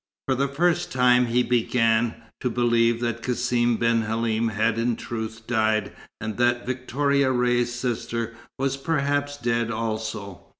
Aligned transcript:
For 0.27 0.33
the 0.33 0.47
first 0.47 0.91
time 0.91 1.27
he 1.27 1.43
began 1.43 2.15
to 2.39 2.49
believe 2.49 3.01
that 3.01 3.21
Cassim 3.21 3.77
ben 3.77 4.01
Halim 4.01 4.47
had 4.47 4.79
in 4.79 4.95
truth 4.95 5.45
died, 5.45 5.91
and 6.19 6.37
that 6.37 6.65
Victoria 6.65 7.31
Ray's 7.31 7.71
sister 7.71 8.33
was 8.57 8.77
perhaps 8.77 9.37
dead 9.37 9.69
also. 9.69 10.47